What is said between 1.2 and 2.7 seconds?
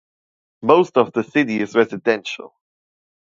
city is residential.